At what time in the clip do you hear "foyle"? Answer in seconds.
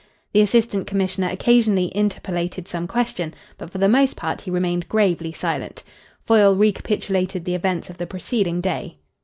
6.23-6.55